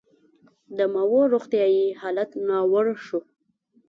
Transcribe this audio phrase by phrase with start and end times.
[0.77, 3.19] د ماوو روغتیايي حالت ناوړه شو.